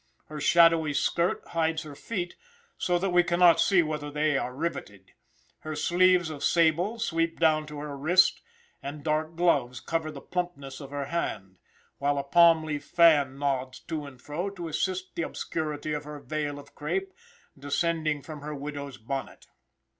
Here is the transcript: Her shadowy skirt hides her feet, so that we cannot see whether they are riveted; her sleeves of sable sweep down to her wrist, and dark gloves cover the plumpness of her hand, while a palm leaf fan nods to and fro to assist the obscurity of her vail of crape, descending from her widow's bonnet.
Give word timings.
Her 0.29 0.41
shadowy 0.41 0.95
skirt 0.95 1.47
hides 1.49 1.83
her 1.83 1.93
feet, 1.93 2.35
so 2.75 2.97
that 2.97 3.11
we 3.11 3.21
cannot 3.21 3.61
see 3.61 3.83
whether 3.83 4.09
they 4.09 4.35
are 4.35 4.51
riveted; 4.51 5.13
her 5.59 5.75
sleeves 5.75 6.31
of 6.31 6.43
sable 6.43 6.97
sweep 6.97 7.39
down 7.39 7.67
to 7.67 7.77
her 7.77 7.95
wrist, 7.95 8.41
and 8.81 9.03
dark 9.03 9.35
gloves 9.35 9.79
cover 9.79 10.09
the 10.09 10.19
plumpness 10.19 10.79
of 10.81 10.89
her 10.89 11.05
hand, 11.05 11.59
while 11.99 12.17
a 12.17 12.23
palm 12.23 12.63
leaf 12.63 12.83
fan 12.85 13.37
nods 13.37 13.79
to 13.81 14.07
and 14.07 14.23
fro 14.23 14.49
to 14.49 14.67
assist 14.69 15.13
the 15.13 15.21
obscurity 15.21 15.93
of 15.93 16.05
her 16.05 16.17
vail 16.19 16.57
of 16.57 16.73
crape, 16.73 17.13
descending 17.55 18.23
from 18.23 18.41
her 18.41 18.55
widow's 18.55 18.97
bonnet. 18.97 19.45